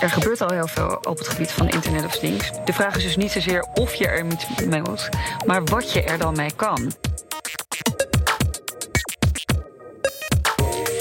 er 0.00 0.10
gebeurt 0.10 0.40
al 0.40 0.50
heel 0.50 0.66
veel 0.66 0.98
op 1.02 1.18
het 1.18 1.28
gebied 1.28 1.50
van 1.50 1.68
Internet 1.68 2.04
of 2.04 2.16
Things. 2.16 2.50
De 2.64 2.72
vraag 2.72 2.96
is 2.96 3.02
dus 3.02 3.16
niet 3.16 3.30
zozeer 3.30 3.62
of 3.74 3.94
je 3.94 4.06
er 4.06 4.26
mee 4.66 4.82
moet, 4.82 5.08
maar 5.46 5.64
wat 5.64 5.92
je 5.92 6.02
er 6.02 6.18
dan 6.18 6.36
mee 6.36 6.52
kan. 6.56 6.92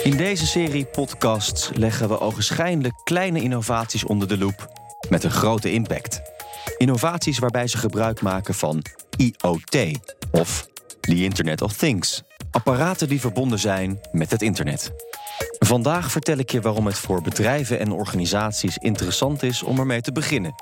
In 0.03 0.17
deze 0.17 0.47
serie 0.47 0.85
podcasts 0.85 1.69
leggen 1.73 2.07
we 2.07 2.19
ogenschijnlijk 2.19 2.93
kleine 3.03 3.41
innovaties 3.41 4.03
onder 4.03 4.27
de 4.27 4.37
loep 4.37 4.67
met 5.09 5.23
een 5.23 5.31
grote 5.31 5.71
impact. 5.71 6.21
Innovaties 6.77 7.39
waarbij 7.39 7.67
ze 7.67 7.77
gebruik 7.77 8.21
maken 8.21 8.53
van 8.53 8.81
IoT 9.17 9.99
of 10.31 10.67
the 10.99 11.23
Internet 11.23 11.61
of 11.61 11.73
Things. 11.73 12.23
Apparaten 12.51 13.07
die 13.07 13.19
verbonden 13.19 13.59
zijn 13.59 13.99
met 14.11 14.31
het 14.31 14.41
internet. 14.41 14.91
Vandaag 15.69 16.11
vertel 16.11 16.37
ik 16.37 16.51
je 16.51 16.61
waarom 16.61 16.85
het 16.85 16.97
voor 16.97 17.21
bedrijven 17.21 17.79
en 17.79 17.91
organisaties 17.91 18.77
interessant 18.77 19.43
is 19.43 19.63
om 19.63 19.79
ermee 19.79 20.01
te 20.01 20.11
beginnen. 20.11 20.55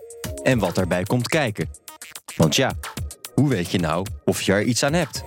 En 0.44 0.60
wat 0.60 0.76
daarbij 0.76 1.04
komt 1.04 1.28
kijken. 1.28 1.70
Want 2.36 2.56
ja, 2.56 2.74
hoe 3.34 3.50
weet 3.50 3.72
je 3.72 3.80
nou 3.80 4.06
of 4.26 4.42
je 4.42 4.52
er 4.52 4.64
iets 4.64 4.84
aan 4.84 4.94
hebt? 4.94 5.24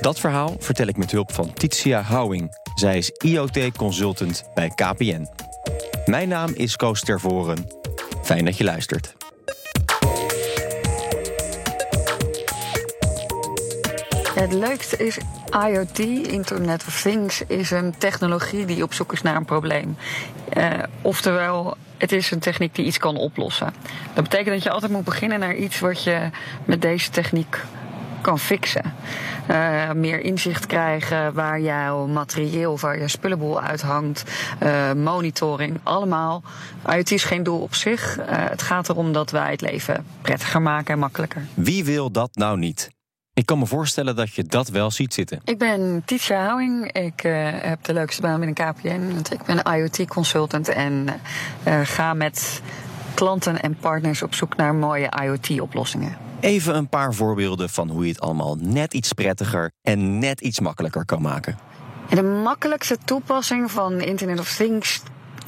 Dat 0.00 0.20
verhaal 0.20 0.56
vertel 0.58 0.86
ik 0.86 0.96
met 0.96 1.10
hulp 1.10 1.32
van 1.32 1.52
Titia 1.52 2.02
Houwing. 2.02 2.48
Zij 2.74 2.98
is 2.98 3.10
IoT-consultant 3.24 4.44
bij 4.54 4.68
KPN. 4.68 5.28
Mijn 6.04 6.28
naam 6.28 6.50
is 6.54 6.76
Koos 6.76 7.00
Tervoren. 7.00 7.66
Fijn 8.22 8.44
dat 8.44 8.56
je 8.56 8.64
luistert. 8.64 9.16
Het 14.34 14.52
leukste 14.52 14.96
is 14.96 15.18
IoT, 15.50 15.98
Internet 16.28 16.84
of 16.86 17.00
Things, 17.02 17.42
is 17.46 17.70
een 17.70 17.94
technologie 17.98 18.64
die 18.64 18.82
op 18.82 18.94
zoek 18.94 19.12
is 19.12 19.22
naar 19.22 19.36
een 19.36 19.44
probleem. 19.44 19.96
Uh, 20.56 20.70
oftewel, 21.02 21.76
het 21.96 22.12
is 22.12 22.30
een 22.30 22.38
techniek 22.38 22.74
die 22.74 22.84
iets 22.84 22.98
kan 22.98 23.16
oplossen. 23.16 23.74
Dat 24.14 24.24
betekent 24.24 24.54
dat 24.54 24.62
je 24.62 24.70
altijd 24.70 24.92
moet 24.92 25.04
beginnen 25.04 25.40
naar 25.40 25.54
iets 25.54 25.80
wat 25.80 26.04
je 26.04 26.30
met 26.64 26.82
deze 26.82 27.10
techniek 27.10 27.64
kan 28.20 28.38
fixen. 28.38 28.94
Uh, 29.50 29.92
meer 29.92 30.20
inzicht 30.20 30.66
krijgen 30.66 31.34
waar 31.34 31.60
jouw 31.60 32.06
materieel, 32.06 32.78
waar 32.78 32.98
je 32.98 33.08
spullenboel 33.08 33.60
uithangt, 33.60 34.24
uh, 34.62 34.92
monitoring, 34.92 35.80
allemaal. 35.82 36.42
IoT 36.94 37.10
is 37.10 37.24
geen 37.24 37.42
doel 37.42 37.60
op 37.60 37.74
zich. 37.74 38.18
Het 38.26 38.62
gaat 38.62 38.88
erom 38.88 39.12
dat 39.12 39.30
wij 39.30 39.50
het 39.50 39.60
leven 39.60 40.06
prettiger 40.22 40.62
maken 40.62 40.94
en 40.94 41.00
makkelijker. 41.00 41.42
Wie 41.54 41.84
wil 41.84 42.10
dat 42.10 42.30
nou 42.36 42.58
niet? 42.58 42.90
Ik 43.40 43.46
kan 43.46 43.58
me 43.58 43.66
voorstellen 43.66 44.16
dat 44.16 44.34
je 44.34 44.44
dat 44.44 44.68
wel 44.68 44.90
ziet 44.90 45.14
zitten. 45.14 45.40
Ik 45.44 45.58
ben 45.58 46.02
Titia 46.04 46.44
Houwing. 46.44 46.92
Ik 46.92 47.24
uh, 47.24 47.48
heb 47.52 47.84
de 47.84 47.92
leukste 47.92 48.22
baan 48.22 48.40
binnen 48.40 48.54
KPN. 48.54 49.12
Want 49.12 49.32
ik 49.32 49.42
ben 49.44 49.62
IoT-consultant 49.62 50.68
en 50.68 51.08
uh, 51.66 51.80
ga 51.84 52.14
met 52.14 52.62
klanten 53.14 53.62
en 53.62 53.76
partners 53.76 54.22
op 54.22 54.34
zoek 54.34 54.56
naar 54.56 54.74
mooie 54.74 55.12
IoT-oplossingen. 55.22 56.16
Even 56.40 56.76
een 56.76 56.88
paar 56.88 57.14
voorbeelden 57.14 57.70
van 57.70 57.88
hoe 57.88 58.02
je 58.04 58.12
het 58.12 58.20
allemaal 58.20 58.56
net 58.60 58.94
iets 58.94 59.12
prettiger 59.12 59.70
en 59.82 60.18
net 60.18 60.40
iets 60.40 60.60
makkelijker 60.60 61.04
kan 61.04 61.22
maken. 61.22 61.58
En 62.08 62.16
de 62.16 62.22
makkelijkste 62.22 62.98
toepassing 63.04 63.70
van 63.70 64.00
Internet 64.00 64.38
of 64.38 64.56
Things 64.56 65.02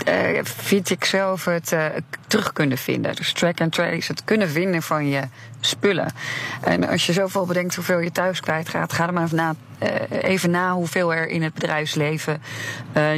uh, 0.08 0.38
vind 0.42 0.90
ik 0.90 1.04
zelf 1.04 1.44
het 1.44 1.72
uh, 1.72 1.84
terug 2.26 2.52
kunnen 2.52 2.78
vinden. 2.78 3.16
Dus 3.16 3.32
track 3.32 3.60
and 3.60 3.72
trace, 3.72 4.12
het 4.12 4.24
kunnen 4.24 4.50
vinden 4.50 4.82
van 4.82 5.08
je 5.08 5.20
spullen. 5.60 6.12
En 6.60 6.88
als 6.88 7.06
je 7.06 7.12
zoveel 7.12 7.46
bedenkt 7.46 7.74
hoeveel 7.74 7.98
je 7.98 8.12
thuis 8.12 8.40
kwijtgaat, 8.40 8.92
ga 8.92 9.06
er 9.06 9.12
maar 9.12 9.24
even 9.24 9.36
na, 9.36 9.54
uh, 9.82 9.88
even 10.22 10.50
na 10.50 10.72
hoeveel 10.72 11.14
er 11.14 11.28
in 11.28 11.42
het 11.42 11.54
bedrijfsleven 11.54 12.42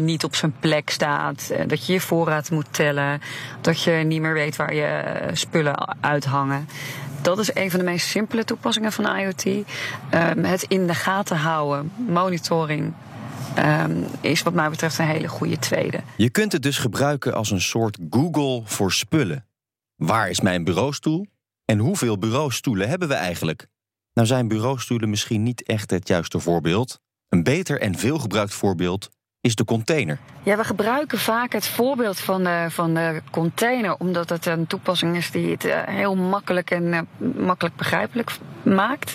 niet 0.01 0.25
op 0.25 0.35
zijn 0.35 0.55
plek 0.61 0.91
staat. 0.91 1.53
dat 1.67 1.87
je 1.87 1.93
je 1.93 2.01
voorraad 2.01 2.51
moet 2.51 2.67
tellen. 2.71 3.21
Dat 3.61 3.83
je 3.83 3.91
niet 3.91 4.21
meer 4.21 4.35
weet 4.35 4.57
waar 4.57 4.75
je 4.75 5.03
spullen 5.33 5.97
uithangen. 6.01 6.69
Dat 7.25 7.39
is 7.39 7.55
een 7.55 7.71
van 7.71 7.79
de 7.79 7.85
meest 7.85 8.07
simpele 8.07 8.45
toepassingen 8.45 8.93
van 8.93 9.17
IoT. 9.17 9.45
Um, 9.45 9.65
het 10.45 10.63
in 10.63 10.87
de 10.87 10.95
gaten 10.95 11.37
houden, 11.37 11.93
monitoring, 11.97 12.93
Um, 13.59 14.07
is 14.21 14.43
wat 14.43 14.55
mij 14.55 14.71
betreft 14.71 14.99
een 14.99 15.07
hele 15.07 15.29
goede 15.29 15.59
tweede. 15.59 16.01
Je 16.17 16.31
kunt 16.31 16.53
het 16.53 16.63
dus 16.63 16.79
gebruiken 16.79 17.35
als 17.35 17.51
een 17.51 17.61
soort 17.61 17.99
Google 18.11 18.63
voor 18.65 18.93
spullen. 18.93 19.47
Waar 19.97 20.31
is 20.31 20.41
mijn 20.41 20.65
bureaustoel? 20.65 21.27
En 21.65 21.79
hoeveel 21.79 22.19
bureaustoelen 22.19 22.89
hebben 22.89 23.09
we 23.09 23.15
eigenlijk? 23.15 23.67
Nou 24.13 24.27
zijn 24.27 24.49
bureaustoelen 24.49 25.11
misschien 25.11 25.43
niet 25.43 25.63
echt 25.63 25.91
het 25.91 26.09
juiste 26.09 26.39
voorbeeld. 26.39 27.01
Een 27.29 27.43
beter 27.43 27.81
en 27.81 27.99
veelgebruikt 27.99 28.55
voorbeeld 28.55 29.11
is 29.45 29.55
de 29.55 29.65
container. 29.65 30.19
Ja, 30.43 30.57
we 30.57 30.65
gebruiken 30.65 31.19
vaak 31.19 31.53
het 31.53 31.67
voorbeeld 31.67 32.21
van 32.21 32.45
de, 32.45 32.67
van 32.69 32.95
de 32.95 33.23
container, 33.31 33.97
omdat 33.97 34.29
het 34.29 34.47
een 34.47 34.67
toepassing 34.67 35.17
is 35.17 35.31
die 35.31 35.51
het 35.51 35.63
heel 35.87 36.17
makkelijk 36.17 36.71
en 36.71 36.85
uh, 36.85 37.01
makkelijk 37.37 37.77
begrijpelijk 37.77 38.31
maakt. 38.63 39.15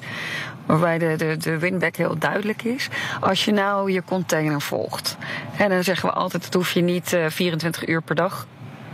Waarbij 0.66 0.98
de, 0.98 1.16
de, 1.18 1.38
de 1.38 1.60
winback 1.60 1.96
heel 1.96 2.18
duidelijk 2.18 2.64
is. 2.64 2.88
Als 3.20 3.46
je 3.46 3.52
nou 3.52 3.92
je 3.92 4.04
container 4.04 4.62
volgt. 4.62 5.18
En 5.58 5.70
dan 5.70 5.84
zeggen 5.84 6.10
we 6.10 6.16
altijd, 6.16 6.44
dat 6.44 6.54
hoef 6.54 6.72
je 6.72 6.82
niet 6.82 7.14
uh, 7.14 7.26
24 7.30 7.88
uur 7.88 8.02
per 8.02 8.16
dag 8.16 8.48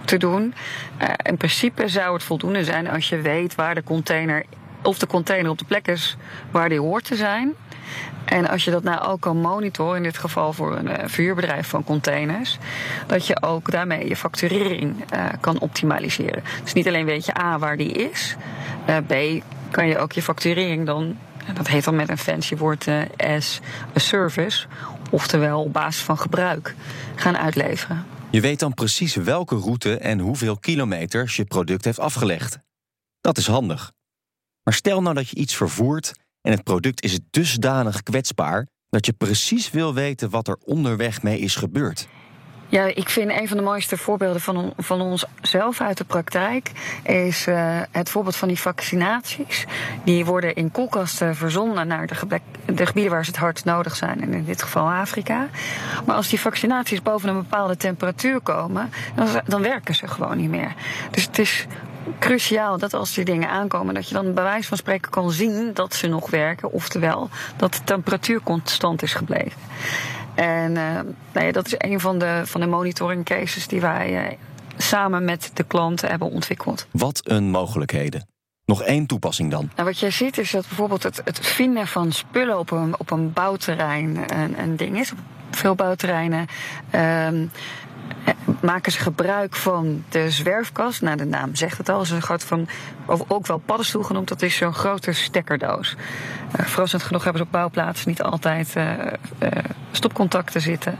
te 0.06 0.18
doen. 0.18 0.54
In 1.24 1.38
principe 1.38 1.88
zou 1.88 2.14
het 2.14 2.24
voldoende 2.24 2.64
zijn 2.64 2.90
als 2.90 3.10
je 3.10 3.22
weet 3.22 3.56
waar 3.56 3.76
de 3.76 3.84
container, 3.84 4.46
of 4.84 4.98
de 4.98 5.08
container 5.08 5.52
op 5.52 5.58
de 5.58 5.66
plek 5.66 5.88
is 5.88 6.18
waar 6.52 6.70
die 6.70 6.80
hoort 6.80 7.06
te 7.06 7.16
zijn. 7.16 7.54
En 8.26 8.48
als 8.48 8.64
je 8.64 8.72
dat 8.72 8.84
nou 8.84 9.02
ook 9.02 9.22
kan 9.22 9.38
monitoren, 9.38 9.98
in 9.98 10.04
dit 10.04 10.18
geval 10.18 10.54
voor 10.54 10.76
een 10.76 10.88
uh, 10.88 10.94
verhuurbedrijf 11.06 11.68
van 11.68 11.84
containers, 11.84 12.58
dat 13.08 13.28
je 13.28 13.42
ook 13.42 13.72
daarmee 13.72 14.08
je 14.08 14.16
facturering 14.16 15.14
uh, 15.14 15.26
kan 15.40 15.60
optimaliseren. 15.60 16.44
Dus 16.64 16.74
niet 16.74 16.88
alleen 16.88 17.06
weet 17.06 17.26
je 17.26 17.40
A 17.40 17.60
waar 17.60 17.78
die 17.78 17.92
is, 17.92 18.36
uh, 18.90 18.98
B 18.98 19.44
kan 19.72 19.88
je 19.88 19.98
ook 19.98 20.12
je 20.12 20.22
facturering 20.22 20.86
dan, 20.86 21.18
dat 21.54 21.68
heet 21.68 21.84
dan 21.84 21.96
met 21.96 22.10
een 22.10 22.18
fancy 22.18 22.56
woord 22.56 22.88
as 23.18 23.60
a 23.96 24.00
service, 24.00 24.66
oftewel 25.10 25.62
op 25.62 25.74
basis 25.74 26.04
van 26.04 26.18
gebruik, 26.18 26.76
gaan 27.16 27.38
uitleveren. 27.38 28.06
Je 28.30 28.42
weet 28.42 28.60
dan 28.60 28.74
precies 28.74 29.16
welke 29.16 29.56
route 29.56 29.98
en 29.98 30.20
hoeveel 30.20 30.58
kilometers 30.58 31.36
je 31.36 31.46
product 31.46 31.86
heeft 31.86 32.00
afgelegd. 32.00 32.58
Dat 33.22 33.38
is 33.38 33.48
handig. 33.48 33.92
Maar 34.64 34.74
stel 34.74 35.02
nou 35.02 35.16
dat 35.16 35.30
je 35.30 35.36
iets 35.36 35.56
vervoert 35.56 36.14
en 36.46 36.52
het 36.52 36.64
product 36.64 37.04
is 37.04 37.20
dusdanig 37.32 38.04
kwetsbaar 38.04 38.68
dat 38.90 39.06
je 39.06 39.14
precies 39.14 39.72
wil 39.72 39.94
weten 39.94 40.30
wat 40.30 40.48
er 40.48 40.58
onderweg 40.64 41.24
mee 41.24 41.40
is 41.40 41.56
gebeurd. 41.56 42.08
Ja, 42.68 42.84
ik 42.84 43.10
vind 43.10 43.32
een 43.32 43.48
van 43.48 43.58
de 43.58 43.64
mooiste 43.64 43.98
voorbeelden 43.98 44.42
van, 44.42 44.74
van 44.78 45.02
ons 45.02 45.26
zelf 45.42 45.82
uit 45.82 45.98
de 45.98 46.04
praktijk 46.04 46.72
is 47.04 47.48
uh, 47.48 47.82
het 47.92 48.10
voorbeeld 48.10 48.36
van 48.36 48.48
die 48.48 48.60
vaccinaties. 48.60 49.66
Die 50.04 50.26
worden 50.26 50.56
in 50.56 50.72
koelkasten 50.72 51.36
verzonden 51.36 51.88
naar 51.88 52.08
de, 52.08 52.16
gebieden 52.86 53.12
waar 53.12 53.26
ze 53.26 53.32
het 53.32 53.40
hardst 53.40 53.66
nodig 53.66 53.96
zijn, 53.96 54.22
en 54.22 54.34
in 54.34 54.46
dit 54.46 54.62
geval 54.62 54.92
Afrika. 54.92 55.48
Maar 56.06 56.16
als 56.16 56.30
die 56.30 56.40
vaccinaties 56.40 57.02
boven 57.02 57.30
een 57.30 57.36
bepaalde 57.36 57.78
temperatuur 57.78 58.40
komen, 58.40 58.90
dan, 59.16 59.28
dan 59.46 59.62
werken 59.62 59.96
ze 59.96 60.08
gewoon 60.08 60.38
niet 60.38 60.50
meer. 60.50 60.74
Dus 61.12 61.26
het 61.26 61.40
is 61.40 61.66
cruciaal 62.20 62.78
dat 62.78 62.94
als 62.94 63.14
die 63.14 63.26
dingen 63.26 63.50
aankomen, 63.50 63.94
dat 63.94 64.08
je 64.08 64.14
dan 64.14 64.34
bij 64.34 64.44
wijze 64.44 64.68
van 64.68 64.78
spreken 64.78 65.12
kan 65.12 65.32
zien 65.32 65.72
dat 65.74 65.94
ze 65.94 66.08
nog 66.08 66.30
werken. 66.30 66.72
Oftewel, 66.72 67.30
dat 67.56 67.74
de 67.74 67.84
temperatuur 67.84 68.42
constant 68.44 69.02
is 69.02 69.14
gebleven. 69.14 69.62
En 70.36 70.72
uh, 70.72 70.94
nou 71.32 71.46
ja, 71.46 71.52
dat 71.52 71.66
is 71.66 71.76
een 71.78 72.00
van 72.00 72.20
de, 72.20 72.42
van 72.46 72.62
de 72.62 72.68
monitoring 72.68 73.26
cases 73.26 73.68
die 73.68 73.82
wij 73.82 74.32
uh, 74.32 74.38
samen 74.78 75.26
met 75.26 75.52
de 75.54 75.64
klanten 75.64 76.10
hebben 76.10 76.30
ontwikkeld. 76.30 76.88
Wat 76.92 77.22
een 77.24 77.50
mogelijkheden. 77.50 78.28
Nog 78.66 78.82
één 78.82 79.06
toepassing 79.06 79.52
dan. 79.52 79.70
Nou, 79.76 79.88
wat 79.88 80.00
je 80.00 80.10
ziet 80.10 80.38
is 80.38 80.52
dat 80.52 80.68
bijvoorbeeld 80.68 81.04
het, 81.04 81.22
het 81.24 81.40
vinden 81.40 81.88
van 81.88 82.12
spullen 82.12 82.60
op 82.60 82.72
een, 82.72 83.00
op 83.00 83.12
een 83.12 83.34
bouwterrein 83.34 84.18
een, 84.40 84.60
een 84.60 84.76
ding 84.76 85.00
is. 85.00 85.12
Op 85.12 85.18
veel 85.52 85.76
bouwterreinen. 85.76 86.48
Um, 86.92 87.52
maken 88.66 88.92
ze 88.92 89.00
gebruik 89.00 89.56
van 89.56 90.04
de 90.10 90.30
zwerfkast. 90.30 91.02
Nou, 91.02 91.18
de 91.18 91.26
naam 91.26 91.56
zegt 91.56 91.78
het 91.78 91.90
al. 91.90 92.02
is 92.02 92.12
een 92.12 92.22
groot 92.22 92.44
van, 92.44 92.68
of 93.06 93.24
ook 93.28 93.48
wel 93.48 93.58
paddenstoel 93.58 94.04
genoemd. 94.04 94.28
Dat 94.28 94.42
is 94.42 94.56
zo'n 94.56 94.74
grote 94.74 95.14
stekkerdoos. 95.14 95.96
Uh, 96.60 96.66
verrassend 96.66 97.04
genoeg 97.04 97.24
hebben 97.24 97.42
ze 97.42 97.48
op 97.48 97.54
bouwplaatsen 97.54 98.10
niet 98.10 98.22
altijd 98.22 98.74
uh, 98.78 98.92
uh, 99.44 99.50
stopcontacten 99.92 100.62
zitten. 100.62 100.98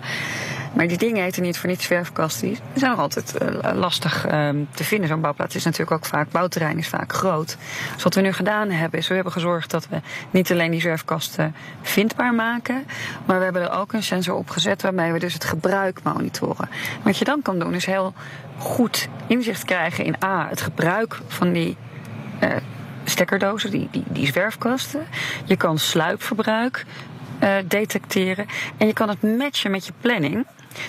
Maar 0.76 0.88
die 0.88 0.98
dingen 0.98 1.24
heten 1.24 1.42
niet 1.42 1.58
voor 1.58 1.70
niets 1.70 1.86
zwerfkast. 1.86 2.42
Die 2.42 2.60
zijn 2.74 2.92
nog 2.92 3.00
altijd 3.00 3.36
uh, 3.42 3.74
lastig 3.74 4.26
uh, 4.26 4.50
te 4.74 4.84
vinden. 4.84 5.08
Zo'n 5.08 5.22
bouwplaats 5.22 5.56
is 5.56 5.64
natuurlijk 5.64 5.92
ook 5.92 6.06
vaak, 6.06 6.32
bouwterrein 6.32 6.78
is 6.78 6.88
vaak 6.88 7.14
groot. 7.14 7.58
Dus 7.94 8.04
wat 8.04 8.16
we 8.16 8.22
nu 8.22 8.32
gedaan 8.32 8.70
hebben, 8.70 9.00
is 9.00 9.08
we 9.08 9.16
hebben 9.16 9.34
gezorgd 9.34 9.72
dat 9.72 9.88
we 9.88 10.02
niet 10.30 10.52
alleen 10.52 10.72
die 10.72 10.82
zwerfkasten 10.82 11.56
vindbaar 11.82 12.34
maken. 12.34 12.86
Maar 13.26 13.38
we 13.38 13.44
hebben 13.44 13.62
er 13.62 13.80
ook 13.80 13.94
een 13.94 14.04
sensor 14.04 14.36
op 14.36 14.50
gezet 14.50 14.82
waarmee 14.82 15.12
we 15.12 15.20
dus 15.20 15.34
het 15.34 15.46
gebruik 15.46 16.00
monitoren. 16.04 16.70
Wat 17.04 17.18
je 17.18 17.26
dan 17.26 17.42
kan 17.42 17.60
doen 17.60 17.74
is 17.74 17.86
heel 17.86 18.14
goed 18.58 19.08
inzicht 19.28 19.66
krijgen 19.66 20.06
in 20.06 20.16
A, 20.24 20.48
het 20.50 20.62
gebruik 20.62 21.20
van 21.28 21.54
die 21.54 21.78
uh, 22.44 22.50
stekkerdozen, 23.04 23.72
die, 23.72 23.88
die, 23.92 24.04
die 24.08 24.28
zwerfkasten. 24.28 25.06
Je 25.46 25.56
kan 25.56 25.80
sluipverbruik 25.80 26.86
uh, 27.44 27.56
detecteren. 27.66 28.46
En 28.78 28.88
je 28.88 28.94
kan 28.94 29.10
het 29.10 29.22
matchen 29.22 29.72
met 29.72 29.86
je 29.86 29.94
planning. 30.02 30.46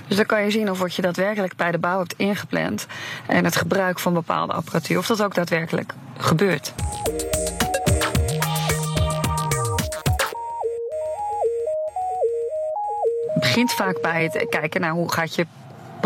Dus 0.07 0.17
dan 0.17 0.27
kan 0.27 0.43
je 0.43 0.51
zien 0.51 0.71
of 0.71 0.79
wat 0.79 0.95
je 0.95 1.03
daadwerkelijk 1.03 1.57
bij 1.57 1.71
de 1.71 1.79
bouw 1.79 1.99
hebt 1.99 2.15
ingepland 2.17 2.87
en 3.27 3.45
het 3.45 3.57
gebruik 3.57 3.99
van 3.99 4.15
bepaalde 4.15 4.53
apparatuur, 4.53 4.99
of 4.99 5.07
dat 5.07 5.23
ook 5.23 5.35
daadwerkelijk 5.35 5.93
gebeurt. 6.17 6.75
Begint 13.41 13.73
vaak 13.73 14.01
bij 14.01 14.23
het 14.23 14.47
kijken 14.49 14.81
naar 14.81 14.91
hoe 14.91 15.13
gaat 15.13 15.35
je 15.35 15.47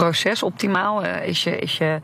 proces 0.00 0.42
optimaal? 0.42 1.04
Uh, 1.04 1.26
is 1.26 1.44
je, 1.44 1.58
is 1.58 1.78
je, 1.78 2.00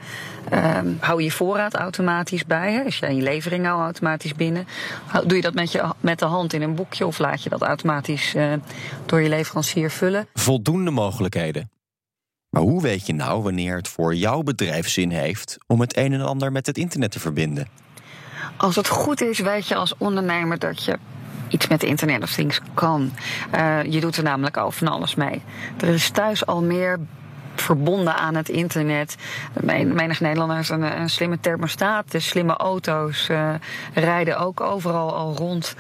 um, 0.53 0.97
hou 1.01 1.23
je 1.23 1.31
voorraad 1.31 1.75
automatisch 1.75 2.45
bij? 2.45 2.73
Hè? 2.73 2.83
Is 2.83 2.99
je 2.99 3.15
je 3.15 3.23
levering 3.23 3.69
al 3.69 3.81
automatisch 3.81 4.35
binnen? 4.35 4.67
Doe 5.27 5.37
je 5.37 5.43
dat 5.43 5.55
met, 5.55 5.73
je, 5.73 5.93
met 6.01 6.19
de 6.19 6.25
hand 6.25 6.53
in 6.53 6.63
een 6.63 6.75
boekje 6.75 7.07
of 7.07 7.19
laat 7.19 7.43
je 7.43 7.49
dat 7.49 7.63
automatisch 7.63 8.35
uh, 8.35 8.53
door 9.07 9.21
je 9.21 9.29
leverancier 9.29 9.91
vullen? 9.91 10.27
Voldoende 10.35 10.91
mogelijkheden. 10.91 11.71
Maar 12.51 12.63
hoe 12.63 12.83
weet 12.83 13.07
je 13.07 13.15
nou 13.15 13.43
wanneer 13.43 13.77
het 13.77 13.89
voor 13.89 14.15
jouw 14.15 14.43
bedrijf 14.43 14.89
zin 14.89 15.11
heeft 15.11 15.59
om 15.67 15.81
het 15.81 15.97
een 15.97 16.13
en 16.13 16.21
ander 16.21 16.53
met 16.53 16.67
het 16.67 16.79
internet 16.79 17.11
te 17.11 17.21
verbinden? 17.21 17.69
Als 18.57 18.77
het 18.77 18.89
goed 18.89 19.21
is, 19.21 19.39
weet 19.39 19.69
je 19.69 19.75
als 19.75 19.95
ondernemer 19.99 20.59
dat 20.59 20.85
je 20.85 20.99
iets 21.49 21.69
met 21.69 21.83
Internet 21.83 22.23
of 22.23 22.33
Things 22.33 22.61
kan. 22.75 23.13
Uh, 23.55 23.83
je 23.83 24.01
doet 24.01 24.17
er 24.17 24.23
namelijk 24.23 24.57
al 24.57 24.71
van 24.71 24.89
alles 24.89 25.15
mee. 25.15 25.43
Er 25.81 25.89
is 25.89 26.11
thuis 26.11 26.47
al 26.47 26.63
meer 26.63 26.99
verbonden 27.61 28.17
aan 28.17 28.35
het 28.35 28.49
internet. 28.49 29.17
Menig 29.85 30.21
Nederlanders 30.21 30.69
een, 30.69 31.01
een 31.01 31.11
slimme 31.11 31.41
thermostaat, 31.41 32.11
de 32.11 32.21
slimme 32.21 32.57
auto's 32.57 33.29
uh, 33.29 33.55
rijden 33.95 34.39
ook 34.39 34.61
overal 34.61 35.15
al 35.15 35.37
rond. 35.37 35.75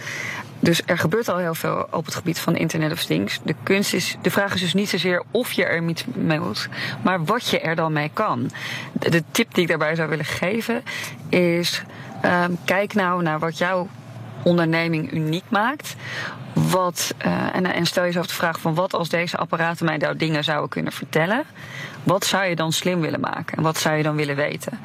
Dus 0.61 0.83
er 0.87 0.99
gebeurt 0.99 1.29
al 1.29 1.37
heel 1.37 1.55
veel 1.55 1.87
op 1.91 2.05
het 2.05 2.15
gebied 2.15 2.39
van 2.39 2.57
Internet 2.57 2.93
of 2.93 3.05
Things. 3.05 3.41
De 3.43 3.55
kunst 3.63 3.95
is, 3.95 4.17
de 4.23 4.31
vraag 4.31 4.55
is 4.55 4.61
dus 4.61 4.75
niet 4.75 4.89
zozeer 4.89 5.23
of 5.31 5.53
je 5.53 5.65
er 5.65 5.89
iets 5.89 6.05
mee 6.15 6.41
moet, 6.41 6.69
maar 7.03 7.25
wat 7.25 7.49
je 7.49 7.61
er 7.61 7.77
dan 7.77 7.93
mee 7.93 8.11
kan. 8.13 8.51
De, 8.93 9.23
tip 9.31 9.55
die 9.55 9.63
ik 9.63 9.69
daarbij 9.69 9.95
zou 9.95 10.09
willen 10.09 10.25
geven 10.25 10.83
is: 11.29 11.83
um, 12.25 12.59
kijk 12.65 12.95
nou 12.95 13.23
naar 13.23 13.39
wat 13.39 13.59
jouw 13.59 13.89
onderneming 14.43 15.13
uniek 15.13 15.45
maakt. 15.49 15.95
Wat, 16.55 17.15
uh, 17.27 17.55
en, 17.55 17.67
en, 17.67 17.87
stel 17.87 18.05
jezelf 18.05 18.27
de 18.27 18.35
vraag 18.35 18.61
van 18.61 18.75
wat 18.75 18.95
als 18.95 19.09
deze 19.09 19.37
apparaten 19.37 19.85
mij 19.87 19.97
nou 19.97 20.17
dingen 20.17 20.45
zouden 20.45 20.69
kunnen 20.69 20.93
vertellen. 20.93 21.45
Wat 22.03 22.25
zou 22.25 22.45
je 22.45 22.57
dan 22.57 22.73
slim 22.73 23.01
willen 23.01 23.21
maken? 23.21 23.57
En 23.57 23.63
wat 23.63 23.79
zou 23.79 23.97
je 23.97 24.03
dan 24.03 24.17
willen 24.17 24.37
weten? 24.37 24.79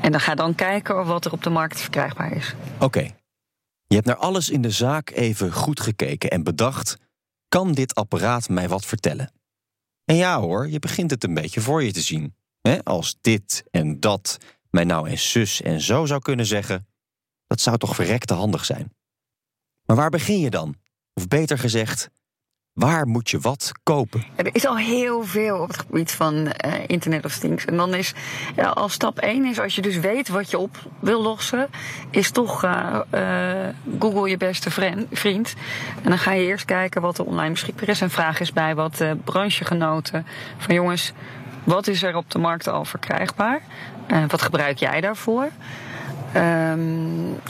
En 0.00 0.12
dan 0.12 0.20
ga 0.20 0.34
dan 0.34 0.54
kijken 0.54 1.06
wat 1.06 1.24
er 1.24 1.32
op 1.32 1.42
de 1.42 1.50
markt 1.50 1.80
verkrijgbaar 1.80 2.32
is. 2.32 2.54
Oké. 2.78 3.10
Je 3.86 3.94
hebt 3.94 4.06
naar 4.06 4.16
alles 4.16 4.50
in 4.50 4.62
de 4.62 4.70
zaak 4.70 5.10
even 5.10 5.52
goed 5.52 5.80
gekeken 5.80 6.30
en 6.30 6.42
bedacht: 6.42 6.96
kan 7.48 7.72
dit 7.72 7.94
apparaat 7.94 8.48
mij 8.48 8.68
wat 8.68 8.86
vertellen? 8.86 9.32
En 10.04 10.16
ja 10.16 10.40
hoor, 10.40 10.68
je 10.68 10.78
begint 10.78 11.10
het 11.10 11.24
een 11.24 11.34
beetje 11.34 11.60
voor 11.60 11.82
je 11.82 11.92
te 11.92 12.00
zien. 12.00 12.34
Als 12.82 13.16
dit 13.20 13.64
en 13.70 14.00
dat 14.00 14.38
mij 14.70 14.84
nou 14.84 15.08
en 15.08 15.18
zus 15.18 15.62
en 15.62 15.80
zo 15.80 16.06
zou 16.06 16.20
kunnen 16.20 16.46
zeggen, 16.46 16.86
dat 17.52 17.60
zou 17.60 17.76
toch 17.78 17.94
verrekte 17.94 18.34
handig 18.34 18.64
zijn. 18.64 18.92
Maar 19.86 19.96
waar 19.96 20.10
begin 20.10 20.40
je 20.40 20.50
dan? 20.50 20.74
Of 21.14 21.28
beter 21.28 21.58
gezegd, 21.58 22.10
waar 22.72 23.06
moet 23.06 23.30
je 23.30 23.38
wat 23.38 23.72
kopen? 23.82 24.24
Er 24.36 24.54
is 24.54 24.66
al 24.66 24.76
heel 24.76 25.24
veel 25.24 25.58
op 25.58 25.68
het 25.68 25.78
gebied 25.78 26.12
van 26.12 26.34
uh, 26.34 26.52
Internet 26.86 27.24
of 27.24 27.38
Things. 27.38 27.64
En 27.64 27.76
dan 27.76 27.94
is 27.94 28.14
ja, 28.56 28.68
als 28.68 28.92
stap 28.92 29.18
1 29.18 29.44
is, 29.44 29.58
als 29.58 29.74
je 29.74 29.82
dus 29.82 29.98
weet 29.98 30.28
wat 30.28 30.50
je 30.50 30.58
op 30.58 30.78
wil 31.00 31.22
lossen, 31.22 31.68
is 32.10 32.30
toch 32.30 32.64
uh, 32.64 33.00
uh, 33.14 33.68
Google 33.98 34.28
je 34.28 34.36
beste 34.36 34.70
vriend. 35.10 35.54
En 36.02 36.08
dan 36.08 36.18
ga 36.18 36.32
je 36.32 36.46
eerst 36.46 36.64
kijken 36.64 37.02
wat 37.02 37.18
er 37.18 37.24
online 37.24 37.50
beschikbaar 37.50 37.88
is. 37.88 38.00
En 38.00 38.10
vraag 38.10 38.40
eens 38.40 38.52
bij 38.52 38.74
wat 38.74 39.04
branchegenoten 39.24 40.26
van 40.58 40.74
jongens, 40.74 41.12
wat 41.64 41.86
is 41.86 42.02
er 42.02 42.16
op 42.16 42.30
de 42.30 42.38
markt 42.38 42.68
al 42.68 42.84
verkrijgbaar? 42.84 43.62
wat 44.28 44.42
gebruik 44.42 44.78
jij 44.78 45.00
daarvoor? 45.00 45.50
Um, 46.36 47.40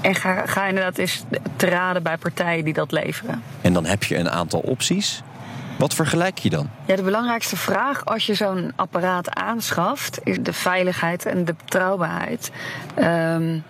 en 0.00 0.14
ga, 0.14 0.46
ga 0.46 0.66
inderdaad 0.66 0.98
eens 0.98 1.24
te 1.56 1.66
raden 1.66 2.02
bij 2.02 2.16
partijen 2.16 2.64
die 2.64 2.74
dat 2.74 2.92
leveren. 2.92 3.42
En 3.60 3.72
dan 3.72 3.84
heb 3.84 4.04
je 4.04 4.16
een 4.16 4.30
aantal 4.30 4.60
opties. 4.60 5.22
Wat 5.78 5.94
vergelijk 5.94 6.38
je 6.38 6.50
dan? 6.50 6.70
Ja, 6.84 6.96
de 6.96 7.02
belangrijkste 7.02 7.56
vraag 7.56 8.04
als 8.04 8.26
je 8.26 8.34
zo'n 8.34 8.72
apparaat 8.76 9.34
aanschaft 9.34 10.20
is 10.24 10.36
de 10.40 10.52
veiligheid 10.52 11.26
en 11.26 11.44
de 11.44 11.54
betrouwbaarheid. 11.64 12.50
Um, 12.98 13.64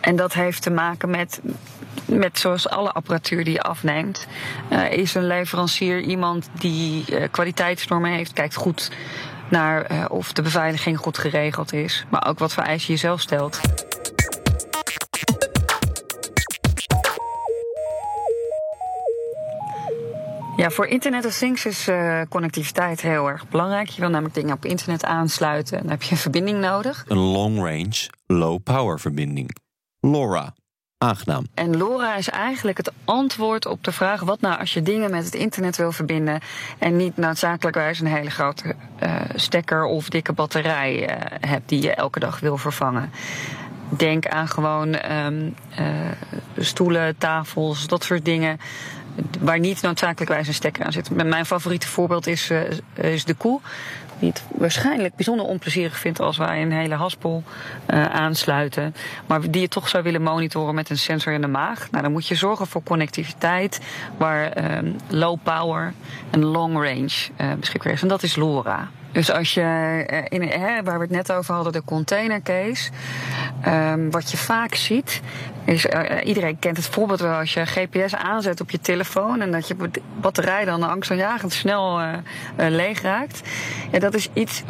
en 0.00 0.16
dat 0.16 0.32
heeft 0.32 0.62
te 0.62 0.70
maken 0.70 1.10
met, 1.10 1.40
met 2.04 2.38
zoals 2.38 2.68
alle 2.68 2.92
apparatuur 2.92 3.44
die 3.44 3.52
je 3.52 3.62
afneemt. 3.62 4.26
Uh, 4.70 4.92
is 4.92 5.14
een 5.14 5.26
leverancier 5.26 6.00
iemand 6.00 6.48
die 6.52 7.04
uh, 7.10 7.24
kwaliteitsnormen 7.30 8.10
heeft, 8.10 8.32
kijkt 8.32 8.54
goed 8.54 8.90
naar 9.48 9.92
uh, 9.92 10.04
of 10.08 10.32
de 10.32 10.42
beveiliging 10.42 10.98
goed 10.98 11.18
geregeld 11.18 11.72
is, 11.72 12.04
maar 12.08 12.26
ook 12.26 12.38
wat 12.38 12.52
voor 12.52 12.62
eisen 12.62 12.92
je 12.92 12.98
zelf 12.98 13.20
stelt. 13.20 13.60
Ja, 20.56 20.70
voor 20.70 20.86
Internet 20.86 21.26
of 21.26 21.36
Things 21.36 21.66
is 21.66 21.88
uh, 21.88 22.20
connectiviteit 22.28 23.00
heel 23.00 23.28
erg 23.28 23.48
belangrijk. 23.48 23.88
Je 23.88 24.00
wil 24.00 24.10
namelijk 24.10 24.34
dingen 24.34 24.54
op 24.54 24.64
internet 24.64 25.04
aansluiten 25.04 25.76
en 25.76 25.82
dan 25.82 25.90
heb 25.90 26.02
je 26.02 26.10
een 26.10 26.16
verbinding 26.16 26.58
nodig. 26.58 27.04
Een 27.08 27.16
long 27.16 27.56
range, 27.56 28.08
low 28.26 28.62
power 28.62 29.00
verbinding. 29.00 29.56
LoRa. 30.00 30.54
Aangenaam. 30.98 31.46
En 31.54 31.76
LoRa 31.76 32.16
is 32.16 32.28
eigenlijk 32.28 32.76
het 32.76 32.92
antwoord 33.04 33.66
op 33.66 33.84
de 33.84 33.92
vraag: 33.92 34.20
wat 34.20 34.40
nou 34.40 34.58
als 34.58 34.74
je 34.74 34.82
dingen 34.82 35.10
met 35.10 35.24
het 35.24 35.34
internet 35.34 35.76
wil 35.76 35.92
verbinden 35.92 36.40
en 36.78 36.96
niet 36.96 37.16
noodzakelijkwijs 37.16 38.00
een 38.00 38.06
hele 38.06 38.30
grote 38.30 38.74
uh, 39.02 39.20
stekker 39.34 39.84
of 39.84 40.08
dikke 40.08 40.32
batterij 40.32 41.10
uh, 41.10 41.16
hebt 41.40 41.68
die 41.68 41.82
je 41.82 41.94
elke 41.94 42.18
dag 42.18 42.40
wil 42.40 42.56
vervangen. 42.56 43.10
Denk 43.96 44.26
aan 44.26 44.48
gewoon 44.48 45.12
um, 45.12 45.54
stoelen, 46.56 47.18
tafels, 47.18 47.86
dat 47.86 48.04
soort 48.04 48.24
dingen 48.24 48.58
waar 49.40 49.58
niet 49.58 49.82
noodzakelijkwijs 49.82 50.48
een 50.48 50.54
stekker 50.54 50.84
aan 50.84 50.92
zit. 50.92 51.10
Mijn 51.10 51.46
favoriete 51.46 51.88
voorbeeld 51.88 52.26
is, 52.26 52.50
uh, 52.50 52.60
is 52.94 53.24
de 53.24 53.34
koe. 53.34 53.60
Die 54.18 54.30
het 54.30 54.44
waarschijnlijk 54.48 55.14
bijzonder 55.16 55.46
onplezierig 55.46 55.98
vindt 55.98 56.20
als 56.20 56.36
wij 56.36 56.62
een 56.62 56.72
hele 56.72 56.94
haspel 56.94 57.42
uh, 57.90 58.04
aansluiten. 58.04 58.94
Maar 59.26 59.50
die 59.50 59.60
je 59.60 59.68
toch 59.68 59.88
zou 59.88 60.02
willen 60.02 60.22
monitoren 60.22 60.74
met 60.74 60.90
een 60.90 60.98
sensor 60.98 61.32
in 61.32 61.40
de 61.40 61.46
maag. 61.46 61.90
Nou, 61.90 62.02
dan 62.02 62.12
moet 62.12 62.26
je 62.26 62.34
zorgen 62.34 62.66
voor 62.66 62.82
connectiviteit 62.82 63.80
waar 64.16 64.62
uh, 64.82 64.92
low 65.08 65.38
power 65.42 65.92
en 66.30 66.44
long 66.44 66.74
range 66.74 67.30
uh, 67.40 67.52
beschikbaar 67.60 67.92
is. 67.92 68.02
En 68.02 68.08
dat 68.08 68.22
is 68.22 68.36
LoRa. 68.36 68.90
Dus 69.12 69.30
als 69.30 69.54
je, 69.54 69.60
eh, 70.06 70.18
in, 70.28 70.42
hè, 70.42 70.82
waar 70.82 70.98
we 70.98 71.04
het 71.04 71.10
net 71.10 71.32
over 71.32 71.54
hadden, 71.54 71.72
de 71.72 71.82
containercase. 71.84 72.90
Um, 73.66 74.10
wat 74.10 74.30
je 74.30 74.36
vaak 74.36 74.74
ziet, 74.74 75.20
is, 75.64 75.86
uh, 75.86 76.00
iedereen 76.24 76.58
kent 76.58 76.76
het 76.76 76.86
voorbeeld 76.86 77.20
wel 77.20 77.38
als 77.38 77.54
je 77.54 77.66
GPS 77.66 78.14
aanzet 78.14 78.60
op 78.60 78.70
je 78.70 78.80
telefoon 78.80 79.40
en 79.40 79.50
dat 79.50 79.68
je 79.68 79.76
batterij 80.20 80.64
dan 80.64 80.82
angstaanjagend 80.82 81.52
snel 81.52 82.00
uh, 82.00 82.08
leeg 82.56 83.02
raakt. 83.02 83.40
Ja, 83.90 83.98
dat 83.98 84.14
is 84.14 84.28
iets 84.32 84.62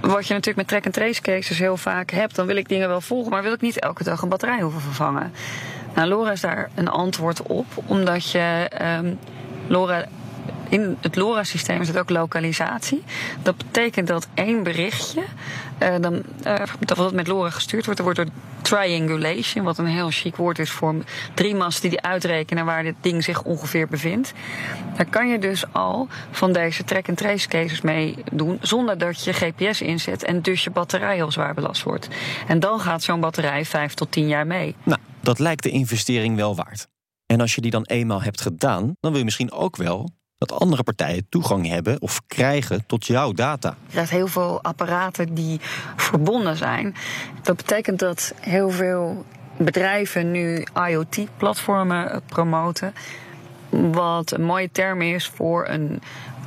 wat 0.00 0.26
je 0.26 0.34
natuurlijk 0.34 0.56
met 0.56 0.68
track-and-trace 0.68 1.22
cases 1.22 1.58
heel 1.58 1.76
vaak 1.76 2.10
hebt. 2.10 2.34
Dan 2.34 2.46
wil 2.46 2.56
ik 2.56 2.68
dingen 2.68 2.88
wel 2.88 3.00
volgen, 3.00 3.30
maar 3.30 3.42
wil 3.42 3.52
ik 3.52 3.60
niet 3.60 3.78
elke 3.78 4.04
dag 4.04 4.22
een 4.22 4.28
batterij 4.28 4.60
hoeven 4.60 4.80
vervangen. 4.80 5.32
Nou, 5.94 6.08
LoRa 6.08 6.30
is 6.30 6.40
daar 6.40 6.70
een 6.74 6.88
antwoord 6.88 7.42
op, 7.42 7.66
omdat 7.86 8.30
je 8.30 8.70
um, 8.98 9.18
LoRa 9.66 10.04
in 10.68 10.96
het 11.00 11.16
LoRa-systeem 11.16 11.84
zit 11.84 11.98
ook 11.98 12.10
lokalisatie. 12.10 13.02
Dat 13.42 13.56
betekent 13.56 14.08
dat 14.08 14.28
één 14.34 14.62
berichtje, 14.62 15.22
uh, 15.82 15.94
dan, 16.00 16.22
uh, 16.46 16.54
dat 16.78 16.96
wat 16.96 17.12
met 17.12 17.26
LoRa 17.26 17.50
gestuurd 17.50 17.84
wordt, 17.84 17.98
er 17.98 18.04
wordt 18.04 18.20
door 18.20 18.28
triangulation, 18.62 19.64
wat 19.64 19.78
een 19.78 19.86
heel 19.86 20.10
chic 20.10 20.36
woord 20.36 20.58
is 20.58 20.70
voor 20.70 20.94
drie 21.34 21.54
masten 21.54 21.90
die 21.90 22.00
uitrekenen 22.00 22.64
waar 22.64 22.82
dit 22.82 22.94
ding 23.00 23.24
zich 23.24 23.42
ongeveer 23.42 23.88
bevindt. 23.88 24.32
Daar 24.96 25.06
kan 25.06 25.28
je 25.28 25.38
dus 25.38 25.72
al 25.72 26.08
van 26.30 26.52
deze 26.52 26.84
track-and-trace 26.84 27.48
cases 27.48 27.80
mee 27.80 28.16
doen, 28.32 28.58
zonder 28.60 28.98
dat 28.98 29.24
je 29.24 29.32
GPS 29.32 29.80
inzet 29.80 30.24
en 30.24 30.42
dus 30.42 30.64
je 30.64 30.70
batterij 30.70 31.14
heel 31.14 31.32
zwaar 31.32 31.54
belast 31.54 31.82
wordt. 31.82 32.08
En 32.46 32.60
dan 32.60 32.80
gaat 32.80 33.02
zo'n 33.02 33.20
batterij 33.20 33.64
vijf 33.64 33.94
tot 33.94 34.12
tien 34.12 34.28
jaar 34.28 34.46
mee. 34.46 34.74
Nou, 34.82 35.00
dat 35.20 35.38
lijkt 35.38 35.62
de 35.62 35.70
investering 35.70 36.36
wel 36.36 36.56
waard. 36.56 36.86
En 37.26 37.40
als 37.40 37.54
je 37.54 37.60
die 37.60 37.70
dan 37.70 37.84
eenmaal 37.84 38.22
hebt 38.22 38.40
gedaan, 38.40 38.96
dan 39.00 39.10
wil 39.10 39.18
je 39.18 39.24
misschien 39.24 39.52
ook 39.52 39.76
wel 39.76 40.10
dat 40.38 40.52
andere 40.52 40.82
partijen 40.82 41.26
toegang 41.28 41.68
hebben 41.68 42.00
of 42.00 42.20
krijgen 42.26 42.86
tot 42.86 43.06
jouw 43.06 43.32
data. 43.32 43.68
Er 43.68 43.92
zijn 43.92 44.06
heel 44.08 44.26
veel 44.26 44.62
apparaten 44.62 45.34
die 45.34 45.60
verbonden 45.96 46.56
zijn. 46.56 46.94
Dat 47.42 47.56
betekent 47.56 47.98
dat 47.98 48.34
heel 48.40 48.70
veel 48.70 49.24
bedrijven 49.56 50.30
nu 50.30 50.64
IoT-platformen 50.88 52.22
promoten. 52.26 52.94
Wat 53.68 54.30
een 54.30 54.44
mooie 54.44 54.70
term 54.72 55.02
is 55.02 55.26
voor 55.26 55.68
een 55.68 56.02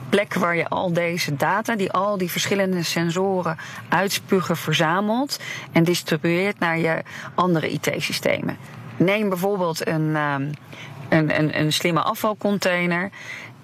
plek 0.09 0.33
waar 0.33 0.55
je 0.55 0.67
al 0.67 0.93
deze 0.93 1.35
data, 1.35 1.75
die 1.75 1.91
al 1.91 2.17
die 2.17 2.31
verschillende 2.31 2.83
sensoren 2.83 3.57
uitspugen, 3.89 4.57
verzamelt 4.57 5.39
en 5.71 5.83
distribueert 5.83 6.59
naar 6.59 6.77
je 6.77 7.03
andere 7.35 7.69
IT-systemen. 7.69 8.57
Neem 8.97 9.29
bijvoorbeeld 9.29 9.83
ehm, 9.83 10.15
een, 11.09 11.39
een, 11.39 11.59
een 11.59 11.73
slimme 11.73 12.01
afvalcontainer 12.01 13.09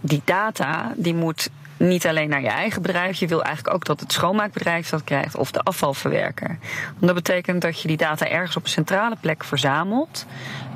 die 0.06 0.22
data 0.26 0.94
die 0.96 1.16
moet 1.16 1.50
niet 1.78 2.08
alleen 2.08 2.30
naar 2.30 2.42
je 2.42 2.48
eigen 2.48 2.82
bedrijf. 2.82 3.20
Je 3.20 3.28
wil 3.28 3.44
eigenlijk 3.44 3.76
ook 3.76 3.86
dat 3.86 4.00
het 4.00 4.12
schoonmaakbedrijf 4.12 4.90
dat 4.90 5.04
krijgt 5.04 5.36
of 5.36 5.52
de 5.52 5.62
afvalverwerker. 5.62 6.58
Want 6.90 7.06
dat 7.06 7.14
betekent 7.16 7.62
dat 7.62 7.82
je 7.82 7.88
die 7.88 7.98
data 7.98 8.28
ergens 8.28 8.56
op 8.56 8.64
een 8.64 8.70
centrale 8.70 9.16
plek 9.22 9.44
verzamelt. 9.44 10.26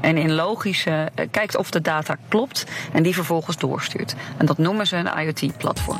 En 0.01 0.17
in 0.17 0.33
logische 0.33 1.09
eh, 1.15 1.27
kijkt 1.31 1.55
of 1.55 1.71
de 1.71 1.81
data 1.81 2.15
klopt 2.27 2.65
en 2.93 3.03
die 3.03 3.13
vervolgens 3.13 3.57
doorstuurt. 3.57 4.15
En 4.38 4.45
dat 4.45 4.57
noemen 4.57 4.88
ze 4.88 4.95
een 4.95 5.19
IoT-platform. 5.19 6.00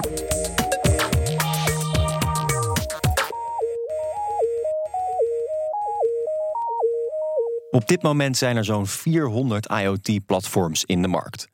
Op 7.72 7.88
dit 7.88 8.02
moment 8.02 8.38
zijn 8.38 8.58
er 8.58 8.66
zo'n 8.66 8.88
400 8.88 9.66
IoT-platforms 9.66 10.86
in 10.86 11.02
de 11.02 11.08
markt. 11.08 11.48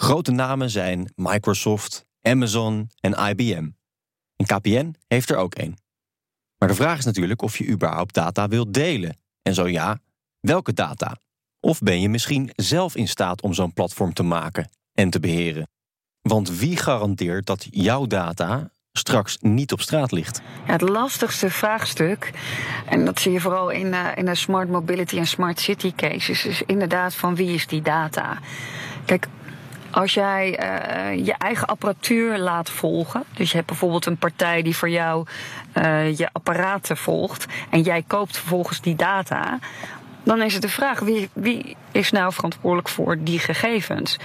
Grote 0.00 0.30
namen 0.30 0.70
zijn 0.70 1.12
Microsoft, 1.14 2.06
Amazon 2.22 2.90
en 3.00 3.12
IBM. 3.12 3.68
En 4.36 4.46
KPN 4.46 4.94
heeft 5.06 5.30
er 5.30 5.36
ook 5.36 5.54
één. 5.54 5.76
Maar 6.58 6.68
de 6.68 6.74
vraag 6.74 6.98
is 6.98 7.04
natuurlijk 7.04 7.42
of 7.42 7.58
je 7.58 7.68
überhaupt 7.68 8.14
data 8.14 8.48
wilt 8.48 8.74
delen. 8.74 9.16
En 9.42 9.54
zo 9.54 9.68
ja, 9.68 9.98
welke 10.40 10.72
data? 10.72 11.16
Of 11.60 11.80
ben 11.80 12.00
je 12.00 12.08
misschien 12.08 12.50
zelf 12.56 12.96
in 12.96 13.08
staat 13.08 13.42
om 13.42 13.54
zo'n 13.54 13.72
platform 13.72 14.12
te 14.12 14.22
maken 14.22 14.70
en 14.92 15.10
te 15.10 15.20
beheren? 15.20 15.68
Want 16.20 16.58
wie 16.58 16.76
garandeert 16.76 17.46
dat 17.46 17.66
jouw 17.70 18.06
data 18.06 18.70
straks 18.92 19.38
niet 19.40 19.72
op 19.72 19.80
straat 19.80 20.12
ligt? 20.12 20.40
Het 20.62 20.80
lastigste 20.80 21.50
vraagstuk, 21.50 22.32
en 22.86 23.04
dat 23.04 23.20
zie 23.20 23.32
je 23.32 23.40
vooral 23.40 23.70
in, 23.70 23.86
uh, 23.86 24.06
in 24.14 24.24
de 24.24 24.34
smart 24.34 24.68
mobility 24.68 25.18
en 25.18 25.26
smart 25.26 25.60
city 25.60 25.92
cases, 25.96 26.44
is 26.44 26.62
inderdaad 26.62 27.14
van 27.14 27.34
wie 27.34 27.54
is 27.54 27.66
die 27.66 27.82
data? 27.82 28.38
Kijk, 29.04 29.28
als 29.98 30.14
jij 30.14 30.60
uh, 30.62 31.26
je 31.26 31.34
eigen 31.38 31.66
apparatuur 31.66 32.38
laat 32.38 32.70
volgen, 32.70 33.24
dus 33.34 33.50
je 33.50 33.56
hebt 33.56 33.68
bijvoorbeeld 33.68 34.06
een 34.06 34.16
partij 34.16 34.62
die 34.62 34.76
voor 34.76 34.90
jou 34.90 35.26
uh, 35.74 36.16
je 36.16 36.28
apparaten 36.32 36.96
volgt 36.96 37.46
en 37.70 37.82
jij 37.82 38.04
koopt 38.06 38.36
vervolgens 38.38 38.80
die 38.80 38.96
data, 38.96 39.58
dan 40.22 40.42
is 40.42 40.52
het 40.52 40.62
de 40.62 40.68
vraag 40.68 41.00
wie, 41.00 41.28
wie 41.32 41.76
is 41.92 42.10
nou 42.10 42.32
verantwoordelijk 42.32 42.88
voor 42.88 43.16
die 43.20 43.38
gegevens? 43.38 44.18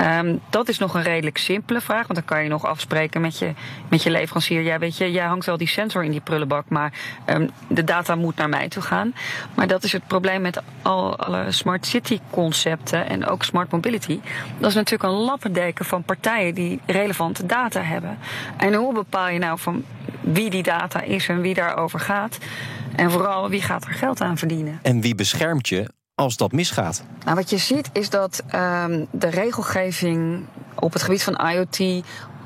Um, 0.00 0.40
dat 0.50 0.68
is 0.68 0.78
nog 0.78 0.94
een 0.94 1.02
redelijk 1.02 1.38
simpele 1.38 1.80
vraag, 1.80 2.06
want 2.06 2.14
dan 2.14 2.24
kan 2.24 2.42
je 2.42 2.48
nog 2.48 2.66
afspreken 2.66 3.20
met 3.20 3.38
je, 3.38 3.52
met 3.88 4.02
je 4.02 4.10
leverancier. 4.10 4.62
Ja, 4.62 4.78
weet 4.78 4.96
je, 4.96 5.12
jij 5.12 5.26
hangt 5.26 5.46
wel 5.46 5.56
die 5.56 5.68
sensor 5.68 6.04
in 6.04 6.10
die 6.10 6.20
prullenbak, 6.20 6.68
maar 6.68 6.92
um, 7.26 7.50
de 7.68 7.84
data 7.84 8.14
moet 8.14 8.36
naar 8.36 8.48
mij 8.48 8.68
toe 8.68 8.82
gaan. 8.82 9.14
Maar 9.54 9.66
dat 9.66 9.84
is 9.84 9.92
het 9.92 10.06
probleem 10.06 10.40
met 10.40 10.62
al, 10.82 11.16
alle 11.16 11.52
smart 11.52 11.86
city 11.86 12.20
concepten 12.30 13.08
en 13.08 13.26
ook 13.26 13.44
smart 13.44 13.70
mobility. 13.70 14.20
Dat 14.58 14.68
is 14.68 14.74
natuurlijk 14.74 15.12
een 15.12 15.18
lappendeken 15.18 15.84
van 15.84 16.02
partijen 16.02 16.54
die 16.54 16.80
relevante 16.86 17.46
data 17.46 17.80
hebben. 17.80 18.18
En 18.56 18.74
hoe 18.74 18.94
bepaal 18.94 19.28
je 19.28 19.38
nou 19.38 19.58
van 19.58 19.84
wie 20.20 20.50
die 20.50 20.62
data 20.62 21.00
is 21.00 21.28
en 21.28 21.40
wie 21.40 21.54
daarover 21.54 22.00
gaat? 22.00 22.38
En 22.96 23.10
vooral 23.10 23.48
wie 23.48 23.62
gaat 23.62 23.84
er 23.84 23.92
geld 23.92 24.20
aan 24.20 24.38
verdienen? 24.38 24.78
En 24.82 25.00
wie 25.00 25.14
beschermt 25.14 25.68
je 25.68 25.90
als 26.14 26.36
dat 26.36 26.52
misgaat? 26.52 27.04
Nou, 27.24 27.36
wat 27.36 27.50
je 27.50 27.58
ziet 27.58 27.90
is 27.92 28.10
dat 28.10 28.42
um, 28.54 29.06
de 29.10 29.28
regelgeving 29.28 30.44
op 30.74 30.92
het 30.92 31.02
gebied 31.02 31.22
van 31.22 31.50
IoT 31.50 32.04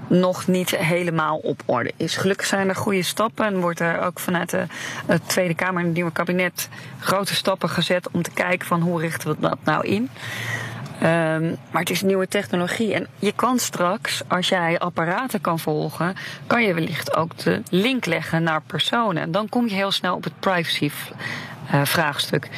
nog 0.09 0.47
niet 0.47 0.71
helemaal 0.71 1.37
op 1.37 1.63
orde 1.65 1.93
is. 1.97 2.17
Gelukkig 2.17 2.47
zijn 2.47 2.69
er 2.69 2.77
goede 2.77 3.03
stappen 3.03 3.47
en 3.47 3.61
wordt 3.61 3.81
er 3.81 4.01
ook 4.01 4.19
vanuit 4.19 4.51
de, 4.51 4.67
Tweede 5.27 5.55
Kamer 5.55 5.81
en 5.81 5.87
het 5.87 5.95
nieuwe 5.95 6.13
kabinet 6.13 6.69
grote 6.99 7.35
stappen 7.35 7.69
gezet 7.69 8.11
om 8.11 8.23
te 8.23 8.31
kijken 8.31 8.67
van 8.67 8.81
hoe 8.81 9.01
richten 9.01 9.29
we 9.29 9.37
dat 9.41 9.59
nou 9.65 9.87
in. 9.87 10.11
Um, 11.03 11.57
maar 11.71 11.81
het 11.81 11.91
is 11.91 12.03
nieuwe 12.03 12.29
technologie. 12.29 12.95
En 12.95 13.07
je 13.19 13.33
kan 13.33 13.59
straks, 13.59 14.23
als 14.29 14.49
jij 14.49 14.79
apparaten 14.79 15.41
kan 15.41 15.59
volgen, 15.59 16.15
kan 16.47 16.63
je 16.63 16.75
wellicht 16.75 17.17
ook 17.17 17.39
de 17.39 17.63
link 17.71 18.07
leggen 18.07 18.43
naar 18.43 18.63
personen. 18.63 19.23
En 19.23 19.31
dan 19.31 19.49
kom 19.49 19.69
je 19.69 19.75
heel 19.75 19.91
snel 19.91 20.15
op 20.15 20.25
het 20.25 20.41
privacy 20.41 20.91
vraagstuk. 21.83 22.49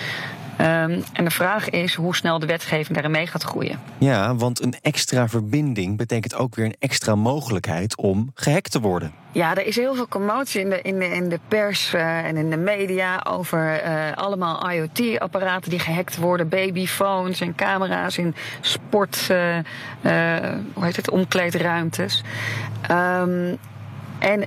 Um, 0.61 1.03
en 1.13 1.25
de 1.25 1.31
vraag 1.31 1.71
is 1.71 1.95
hoe 1.95 2.17
snel 2.17 2.39
de 2.39 2.47
wetgeving 2.47 2.89
daarin 2.89 3.11
mee 3.11 3.27
gaat 3.27 3.43
groeien. 3.43 3.81
Ja, 3.99 4.35
want 4.35 4.63
een 4.63 4.75
extra 4.83 5.29
verbinding 5.29 5.97
betekent 5.97 6.35
ook 6.35 6.55
weer 6.55 6.65
een 6.65 6.77
extra 6.79 7.15
mogelijkheid 7.15 7.97
om 7.97 8.31
gehackt 8.35 8.71
te 8.71 8.81
worden. 8.81 9.13
Ja, 9.33 9.51
er 9.51 9.67
is 9.67 9.77
heel 9.77 9.95
veel 9.95 10.09
commotie 10.09 10.61
in 10.61 10.71
de, 10.71 10.83
in 10.83 10.99
de, 10.99 11.07
in 11.07 11.29
de 11.29 11.41
pers 11.49 11.95
uh, 11.95 12.25
en 12.25 12.37
in 12.37 12.51
de 12.51 12.57
media 12.57 13.25
over 13.29 13.85
uh, 13.85 14.13
allemaal 14.15 14.71
IoT-apparaten 14.71 15.71
die 15.71 15.79
gehackt 15.79 16.17
worden, 16.17 16.49
babyphones 16.49 17.41
en 17.41 17.55
camera's 17.55 18.19
in 18.19 18.35
sport, 18.61 19.29
uh, 19.31 19.59
hoe 20.73 20.85
heet 20.85 20.97
het, 20.97 21.11
omkleedruimtes. 21.11 22.23
Um, 22.91 23.59
en 24.19 24.45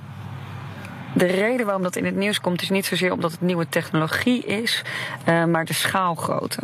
de 1.13 1.25
reden 1.25 1.65
waarom 1.65 1.83
dat 1.83 1.95
in 1.95 2.05
het 2.05 2.15
nieuws 2.15 2.41
komt, 2.41 2.61
is 2.61 2.69
niet 2.69 2.85
zozeer 2.85 3.11
omdat 3.11 3.31
het 3.31 3.41
nieuwe 3.41 3.69
technologie 3.69 4.45
is, 4.45 4.81
uh, 5.29 5.45
maar 5.45 5.65
de 5.65 5.73
schaalgrootte. 5.73 6.59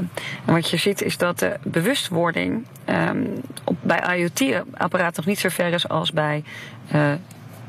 En 0.46 0.54
wat 0.54 0.70
je 0.70 0.78
ziet 0.78 1.02
is 1.02 1.18
dat 1.18 1.40
de 1.40 1.58
bewustwording 1.64 2.66
um, 2.90 3.42
op, 3.64 3.78
bij 3.82 4.18
IoT-apparaten 4.18 5.16
nog 5.16 5.26
niet 5.26 5.40
zo 5.40 5.50
ver 5.50 5.74
is 5.74 5.90
als 5.90 6.12
bij. 6.12 6.44
Uh, 6.94 7.12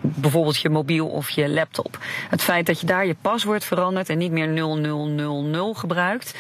bijvoorbeeld 0.01 0.61
je 0.61 0.69
mobiel 0.69 1.07
of 1.07 1.31
je 1.31 1.49
laptop. 1.49 1.99
Het 2.29 2.43
feit 2.43 2.67
dat 2.67 2.81
je 2.81 2.87
daar 2.87 3.07
je 3.07 3.17
paswoord 3.21 3.65
verandert 3.65 4.09
en 4.09 4.19
niet 4.19 4.33
meer 4.33 4.49
0000 4.49 5.79
gebruikt, 5.79 6.35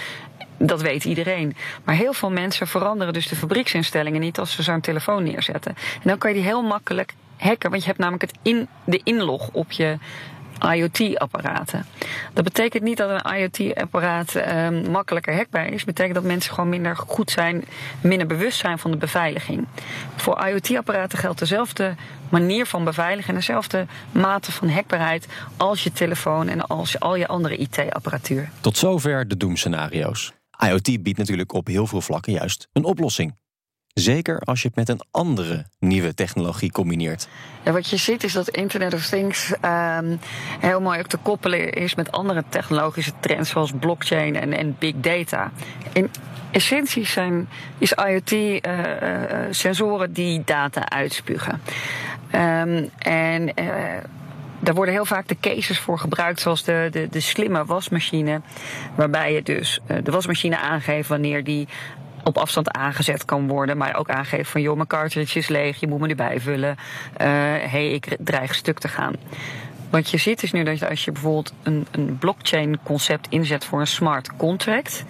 dat 0.59 0.83
weet 0.83 1.05
iedereen. 1.05 1.57
Maar 1.85 1.95
heel 1.95 2.13
veel 2.13 2.31
mensen 2.31 2.67
veranderen 2.67 3.13
dus 3.13 3.29
de 3.29 3.37
fabrieksinstellingen 3.37 4.21
niet 4.21 4.39
als 4.39 4.53
ze 4.53 4.63
zo'n 4.63 4.81
telefoon 4.81 5.23
neerzetten. 5.23 5.75
En 5.95 6.09
dan 6.09 6.19
kan 6.19 6.31
je 6.31 6.37
die 6.37 6.45
heel 6.45 6.63
makkelijk 6.63 7.15
hacken, 7.41 7.71
want 7.71 7.83
je 7.83 7.89
hebt 7.89 8.01
namelijk 8.01 8.31
het 8.31 8.39
in, 8.43 8.69
de 8.85 9.01
inlog 9.05 9.49
op 9.53 9.73
je 9.73 9.99
IoT-apparaten. 10.61 11.87
Dat 12.33 12.45
betekent 12.45 12.83
niet 12.83 12.97
dat 12.97 13.11
een 13.11 13.37
IoT-apparaat 13.37 14.35
um, 14.35 14.91
makkelijker 14.91 15.35
hackbaar 15.35 15.67
is. 15.67 15.77
Dat 15.77 15.85
betekent 15.85 16.15
dat 16.15 16.25
mensen 16.25 16.55
gewoon 16.55 16.71
minder 16.71 16.97
goed 16.97 17.31
zijn, 17.31 17.65
minder 18.01 18.27
bewust 18.27 18.59
zijn 18.59 18.79
van 18.79 18.91
de 18.91 18.97
beveiliging. 18.97 19.67
Voor 20.17 20.47
IoT-apparaten 20.47 21.19
geldt 21.19 21.39
dezelfde 21.39 21.95
manier 22.29 22.67
van 22.67 22.85
beveiligen 22.85 23.29
en 23.29 23.35
dezelfde 23.35 23.87
mate 24.13 24.53
van 24.53 24.69
hackbaarheid 24.69 25.27
als 25.57 25.85
je 25.85 25.93
telefoon 25.93 26.49
en 26.49 26.67
als 26.67 26.93
je, 26.93 27.01
al 27.01 27.15
je 27.17 27.27
andere 27.27 27.57
IT-apparatuur. 27.57 28.51
Tot 28.61 28.77
zover 28.77 29.29
de 29.29 29.37
doemscenario's. 29.37 30.33
IoT 30.67 31.03
biedt 31.03 31.19
natuurlijk 31.19 31.53
op 31.53 31.67
heel 31.67 31.87
veel 31.87 32.01
vlakken 32.01 32.33
juist 32.33 32.69
een 32.73 32.85
oplossing. 32.85 33.35
Zeker 33.95 34.39
als 34.39 34.63
je 34.63 34.69
het 34.69 34.77
met 34.77 34.89
een 34.89 35.01
andere 35.11 35.65
nieuwe 35.79 36.15
technologie 36.15 36.73
combineert. 36.73 37.29
Wat 37.63 37.91
je 37.91 37.97
ziet 37.97 38.25
is 38.25 38.33
dat 38.33 38.49
Internet 38.49 38.95
of 38.95 39.07
Things 39.07 39.53
um, 39.65 40.19
heel 40.61 40.81
mooi 40.81 40.99
ook 40.99 41.07
te 41.07 41.17
koppelen 41.17 41.73
is 41.73 41.95
met 41.95 42.13
andere 42.13 42.45
technologische 42.49 43.13
trends 43.21 43.51
zoals 43.51 43.73
blockchain 43.81 44.37
en, 44.37 44.53
en 44.53 44.77
big 44.79 44.95
data. 44.97 45.53
In 45.93 46.11
essentie 46.51 47.07
zijn, 47.07 47.49
is 47.79 47.93
IoT 47.93 48.33
uh, 48.33 48.51
uh, 48.61 49.39
sensoren 49.51 50.13
die 50.13 50.43
data 50.45 50.89
uitspugen. 50.89 51.61
Um, 52.35 52.91
en 52.99 53.53
uh, 53.55 53.75
daar 54.61 54.75
worden 54.75 54.95
heel 54.95 55.05
vaak 55.05 55.29
de 55.29 55.37
cases 55.41 55.79
voor 55.79 55.99
gebruikt, 55.99 56.41
zoals 56.41 56.65
de, 56.65 56.89
de, 56.91 57.09
de 57.11 57.21
slimme 57.21 57.65
wasmachine. 57.65 58.41
Waarbij 58.95 59.33
je 59.33 59.43
dus 59.43 59.81
de 60.03 60.11
wasmachine 60.11 60.59
aangeeft 60.59 61.09
wanneer 61.09 61.45
die 61.45 61.69
op 62.25 62.39
afstand 62.39 62.71
aangezet 62.71 63.25
kan 63.25 63.49
worden. 63.49 63.77
Maar 63.77 63.97
ook 63.97 64.11
aangeeft 64.11 64.51
van 64.51 64.61
joh, 64.61 64.75
mijn 64.77 64.87
cartridge 64.89 65.39
is 65.39 65.49
leeg, 65.49 65.81
je 65.81 65.89
moet 65.89 66.01
me 66.01 66.07
nu 66.07 66.15
bijvullen. 66.15 66.77
Hé, 67.17 67.25
uh, 67.25 67.71
hey, 67.71 67.91
ik 67.91 68.17
dreig 68.19 68.55
stuk 68.55 68.79
te 68.79 68.89
gaan. 68.89 69.15
Wat 69.91 70.11
je 70.11 70.17
ziet 70.17 70.43
is 70.43 70.53
nu 70.53 70.63
dat 70.63 70.89
als 70.89 71.05
je 71.05 71.13
bijvoorbeeld 71.13 71.53
een, 71.63 71.87
een 71.91 72.19
blockchain 72.19 72.79
concept 72.83 73.27
inzet 73.31 73.65
voor 73.65 73.81
een 73.81 73.87
smart 73.87 74.37
contract, 74.37 75.05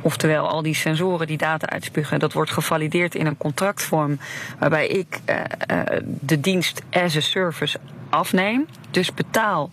oftewel 0.00 0.48
al 0.48 0.62
die 0.62 0.74
sensoren 0.74 1.26
die 1.26 1.36
data 1.36 1.66
uitspugen, 1.66 2.18
dat 2.18 2.32
wordt 2.32 2.50
gevalideerd 2.50 3.14
in 3.14 3.26
een 3.26 3.36
contractvorm 3.36 4.18
waarbij 4.58 4.86
ik 4.86 5.20
uh, 5.30 5.36
uh, 5.70 5.82
de 6.02 6.40
dienst 6.40 6.82
as 6.90 7.16
a 7.16 7.20
service 7.20 7.78
afneem, 8.08 8.66
dus 8.90 9.14
betaal 9.14 9.70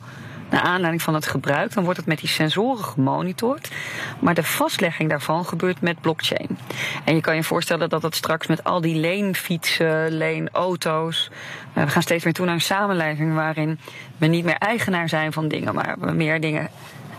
naar 0.54 0.62
aanleiding 0.62 1.02
van 1.02 1.14
het 1.14 1.28
gebruik. 1.28 1.74
Dan 1.74 1.84
wordt 1.84 2.00
het 2.00 2.08
met 2.08 2.20
die 2.20 2.30
sensoren 2.30 2.84
gemonitord. 2.84 3.72
Maar 4.20 4.34
de 4.34 4.44
vastlegging 4.44 5.10
daarvan 5.10 5.46
gebeurt 5.46 5.82
met 5.82 6.02
blockchain. 6.02 6.58
En 7.04 7.16
je 7.16 7.22
kan 7.22 7.36
je 7.36 7.44
voorstellen 7.44 7.90
dat 7.90 8.02
dat 8.02 8.16
straks 8.16 8.48
met 8.48 8.64
al 8.64 8.82
die 8.82 8.96
leenfietsen, 8.96 10.12
leenauto's. 10.12 11.32
Uh, 11.78 11.84
we 11.84 11.90
gaan 11.90 12.02
steeds 12.02 12.24
meer 12.24 12.34
toe 12.34 12.46
naar 12.46 12.54
een 12.54 12.62
samenleving 12.62 13.34
waarin 13.34 13.80
we 14.18 14.28
niet 14.28 14.46
meer 14.46 14.58
eigenaar 14.58 15.10
zijn 15.10 15.34
van 15.34 15.48
dingen, 15.48 15.76
maar 15.76 15.96
we 16.00 16.12
meer 16.12 16.42
dingen 16.42 16.70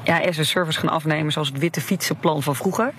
ja, 0.05 0.21
as 0.21 0.39
a 0.39 0.43
service 0.43 0.79
gaan 0.79 0.89
afnemen, 0.89 1.33
zoals 1.33 1.49
het 1.49 1.59
witte 1.59 1.81
fietsenplan 1.81 2.43
van 2.43 2.57
vroeger. 2.57 2.93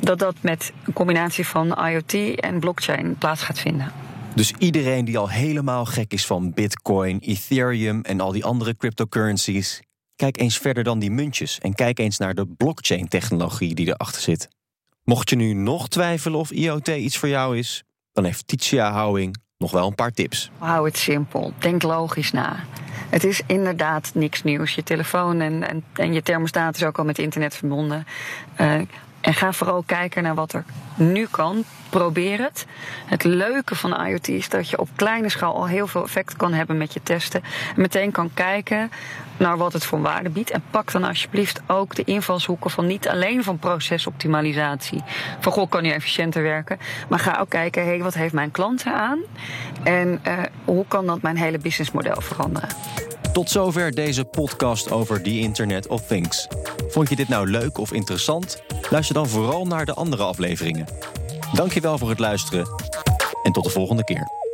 Dat 0.00 0.18
dat 0.18 0.34
met 0.40 0.72
een 0.84 0.92
combinatie 0.92 1.46
van 1.46 1.86
IoT 1.88 2.14
en 2.40 2.60
blockchain 2.60 3.16
plaats 3.18 3.42
gaat 3.42 3.58
vinden. 3.58 4.05
Dus 4.36 4.52
iedereen 4.58 5.04
die 5.04 5.18
al 5.18 5.28
helemaal 5.28 5.84
gek 5.84 6.12
is 6.12 6.26
van 6.26 6.52
Bitcoin, 6.52 7.18
Ethereum 7.18 8.02
en 8.02 8.20
al 8.20 8.32
die 8.32 8.44
andere 8.44 8.76
cryptocurrencies, 8.76 9.82
kijk 10.16 10.40
eens 10.40 10.58
verder 10.58 10.84
dan 10.84 10.98
die 10.98 11.10
muntjes 11.10 11.58
en 11.58 11.74
kijk 11.74 11.98
eens 11.98 12.18
naar 12.18 12.34
de 12.34 12.46
blockchain-technologie 12.46 13.74
die 13.74 13.86
erachter 13.86 14.22
zit. 14.22 14.48
Mocht 15.04 15.30
je 15.30 15.36
nu 15.36 15.52
nog 15.52 15.88
twijfelen 15.88 16.38
of 16.38 16.50
IoT 16.50 16.88
iets 16.88 17.16
voor 17.16 17.28
jou 17.28 17.58
is, 17.58 17.82
dan 18.12 18.24
heeft 18.24 18.46
Titia 18.46 18.92
Houwing 18.92 19.36
nog 19.58 19.70
wel 19.70 19.86
een 19.86 19.94
paar 19.94 20.12
tips. 20.12 20.50
Hou 20.58 20.86
het 20.86 20.96
simpel. 20.96 21.52
Denk 21.58 21.82
logisch 21.82 22.32
na. 22.32 22.64
Het 23.08 23.24
is 23.24 23.40
inderdaad 23.46 24.10
niks 24.14 24.42
nieuws. 24.42 24.74
Je 24.74 24.82
telefoon 24.82 25.40
en, 25.40 25.84
en, 25.92 26.12
je 26.12 26.22
thermostaat 26.22 26.76
is 26.76 26.84
ook 26.84 26.98
al 26.98 27.04
met 27.04 27.18
internet 27.18 27.54
verbonden. 27.54 28.06
Uh, 28.60 28.80
en 29.26 29.34
ga 29.34 29.52
vooral 29.52 29.82
kijken 29.86 30.22
naar 30.22 30.34
wat 30.34 30.52
er 30.52 30.64
nu 30.94 31.26
kan. 31.30 31.64
Probeer 31.90 32.38
het. 32.38 32.66
Het 33.06 33.24
leuke 33.24 33.74
van 33.74 34.06
IoT 34.06 34.28
is 34.28 34.48
dat 34.48 34.70
je 34.70 34.78
op 34.78 34.88
kleine 34.94 35.28
schaal 35.28 35.54
al 35.54 35.66
heel 35.66 35.86
veel 35.86 36.04
effect 36.04 36.36
kan 36.36 36.52
hebben 36.52 36.76
met 36.76 36.92
je 36.92 37.00
testen. 37.02 37.42
En 37.74 37.80
meteen 37.80 38.10
kan 38.10 38.30
kijken 38.34 38.90
naar 39.36 39.56
wat 39.56 39.72
het 39.72 39.84
voor 39.84 40.00
waarde 40.00 40.30
biedt. 40.30 40.50
En 40.50 40.62
pak 40.70 40.92
dan 40.92 41.04
alsjeblieft 41.04 41.60
ook 41.66 41.94
de 41.94 42.04
invalshoeken 42.04 42.70
van 42.70 42.86
niet 42.86 43.08
alleen 43.08 43.44
van 43.44 43.58
procesoptimalisatie. 43.58 45.02
Van 45.40 45.52
goh, 45.52 45.70
kan 45.70 45.84
je 45.84 45.92
efficiënter 45.92 46.42
werken. 46.42 46.78
Maar 47.08 47.18
ga 47.18 47.38
ook 47.40 47.50
kijken, 47.50 47.84
hé, 47.84 47.98
wat 47.98 48.14
heeft 48.14 48.34
mijn 48.34 48.50
klant 48.50 48.86
eraan? 48.86 49.18
En 49.82 50.20
uh, 50.26 50.38
hoe 50.64 50.84
kan 50.88 51.06
dat 51.06 51.22
mijn 51.22 51.36
hele 51.36 51.58
businessmodel 51.58 52.20
veranderen? 52.20 52.68
Tot 53.32 53.50
zover 53.50 53.94
deze 53.94 54.24
podcast 54.24 54.90
over 54.90 55.22
the 55.22 55.38
Internet 55.38 55.86
of 55.86 56.06
Things. 56.06 56.48
Vond 56.88 57.08
je 57.08 57.16
dit 57.16 57.28
nou 57.28 57.50
leuk 57.50 57.78
of 57.78 57.92
interessant? 57.92 58.65
Luister 58.90 59.14
dan 59.14 59.28
vooral 59.28 59.64
naar 59.64 59.84
de 59.84 59.94
andere 59.94 60.22
afleveringen. 60.22 60.86
Dankjewel 61.52 61.98
voor 61.98 62.08
het 62.08 62.18
luisteren 62.18 62.68
en 63.42 63.52
tot 63.52 63.64
de 63.64 63.70
volgende 63.70 64.04
keer. 64.04 64.45